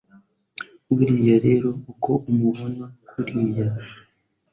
buriya 0.95 1.35
rero 1.45 1.69
uko 1.91 2.11
umubona 2.29 2.85
kuriya 3.09 3.67